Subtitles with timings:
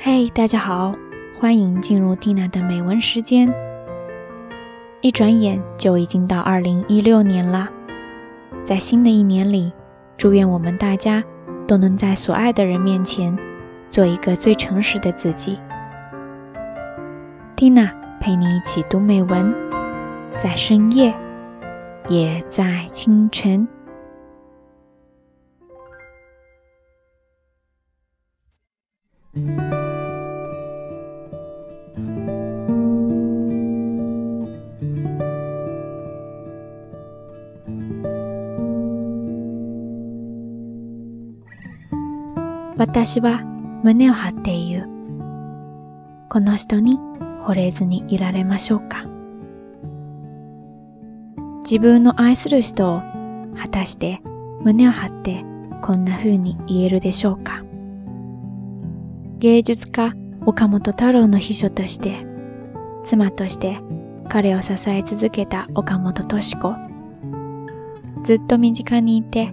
[0.00, 0.94] 嘿，大家好，
[1.40, 3.52] 欢迎进入蒂娜的美文时间。
[5.00, 7.68] 一转眼就已经到二零一六年了，
[8.62, 9.72] 在新的一年里，
[10.16, 11.22] 祝愿我们大家
[11.66, 13.36] 都能在所爱的人面前
[13.90, 15.58] 做一个最诚实的自己。
[17.56, 19.52] 蒂娜陪你一起读美文，
[20.36, 21.12] 在深夜，
[22.08, 23.66] 也在清晨。
[42.78, 43.42] 私は
[43.82, 44.88] 胸を張って言う。
[46.28, 46.96] この人に
[47.44, 49.04] 惚れずにいられましょうか。
[51.64, 53.02] 自分の愛する人を
[53.56, 54.20] 果たして
[54.62, 55.44] 胸を張って
[55.82, 57.64] こんな風に言えるでしょうか。
[59.38, 60.14] 芸術家
[60.46, 62.24] 岡本太郎の秘書として、
[63.02, 63.80] 妻として
[64.28, 66.76] 彼を支え続けた岡本敏子。
[68.22, 69.52] ずっと身近にいて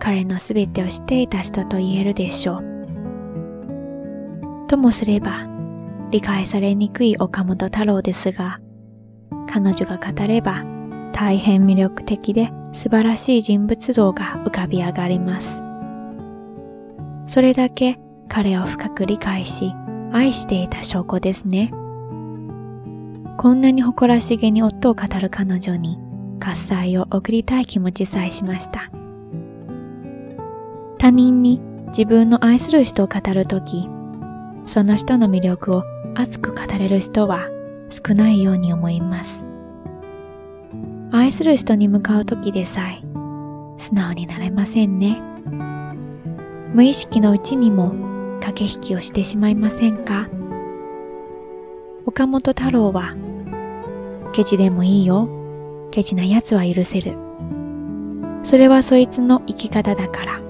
[0.00, 2.73] 彼のすべてを知っていた人と言えるでしょう。
[4.64, 5.46] ともすれば、
[6.10, 8.60] 理解されにくい岡本太郎ですが、
[9.48, 10.64] 彼女が語れば
[11.12, 15.62] 大変魅力的で素晴らしい人物像が浮かび上がります。
[17.26, 17.98] それだけ
[18.28, 19.72] 彼を深く理解し、
[20.12, 21.70] 愛していた証拠ですね。
[23.36, 25.98] こんなに誇らしげに夫を語る彼女に
[26.40, 28.90] 喝采を送りたい気持ちさえしました。
[30.98, 33.88] 他人に自分の愛する人を語るとき、
[34.66, 35.84] その人の魅力を
[36.14, 37.48] 熱く語れる人は
[37.90, 39.46] 少ないように思います。
[41.12, 43.00] 愛する人に向かうときでさえ
[43.78, 45.20] 素直になれませんね。
[46.72, 47.92] 無意識のうちにも
[48.40, 50.28] 駆け引きをしてしまいませんか？
[52.06, 53.14] 岡本太郎は
[54.32, 55.28] ケチでもいいよ。
[55.92, 57.16] ケチな奴は許せる。
[58.42, 60.40] それはそいつの生き方だから。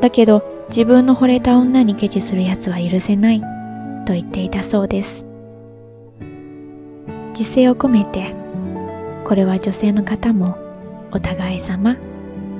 [0.00, 3.40] だけど自分の惚れた女にケチする奴は許せない
[4.04, 5.24] と言っていたそうです。
[7.30, 8.34] 自制を込めて、
[9.24, 10.58] これは女性の方も
[11.10, 11.96] お互い様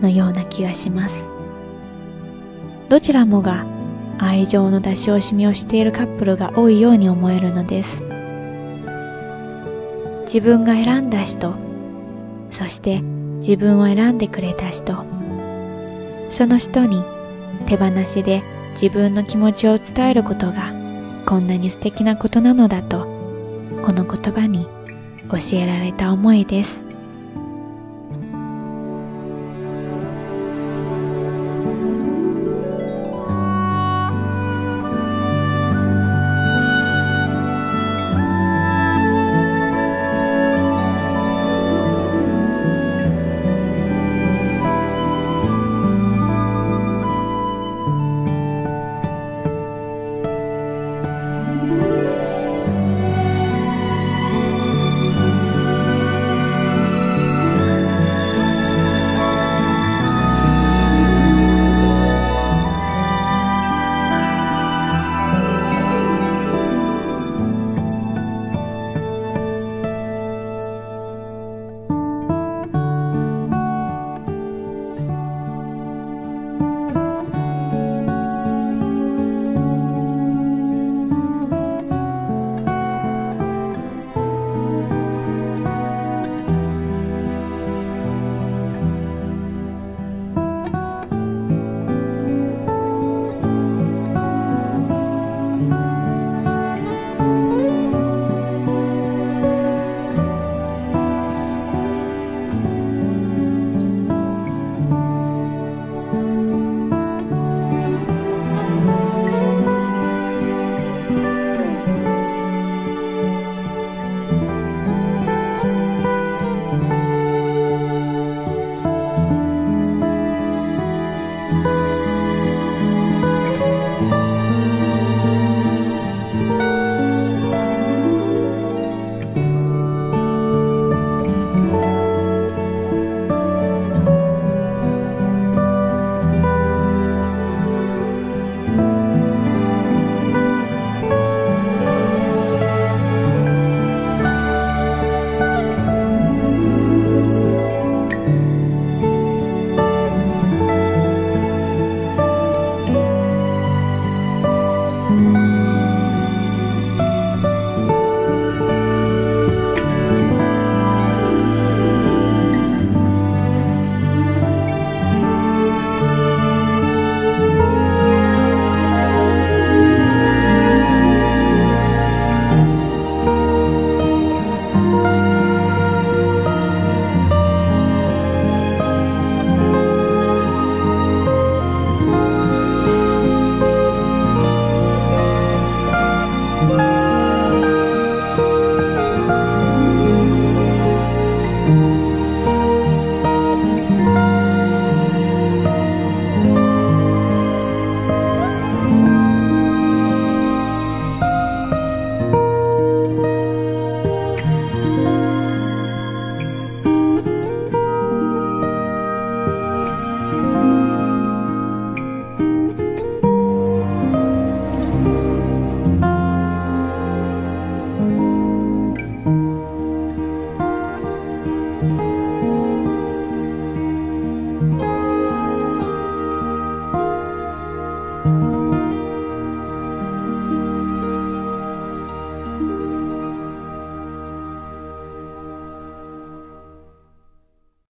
[0.00, 1.32] のような気がします。
[2.88, 3.66] どちらもが
[4.18, 8.02] 愛情の出し惜しみをしているカップルが多いように思えるのです。
[10.22, 11.54] 自分が選んだ人、
[12.50, 13.00] そして
[13.38, 15.04] 自分を選んでくれた人、
[16.30, 17.02] その人に
[17.66, 18.42] 手放しで
[18.80, 20.72] 自分の気持ちを伝えることが
[21.26, 23.00] こんなに素敵なことなのだと
[23.82, 24.66] この言葉に
[25.30, 26.88] 教えられた思いです。